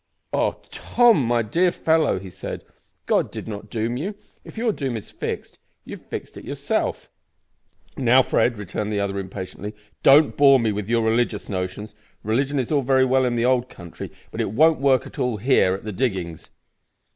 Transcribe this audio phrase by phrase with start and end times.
[0.33, 0.59] "Oh!
[0.71, 2.65] Tom, my dear fellow," he said,
[3.05, 4.15] "God did not doom you.
[4.43, 6.11] If your doom is fixed, you have
[6.43, 7.09] yourself fixed
[7.97, 11.93] it." "Now, Fred," returned the other impatiently, "don't bore me with your religious notions.
[12.23, 15.37] Religion is all very well in the old country, but it won't work at all
[15.37, 16.49] here at the diggin's."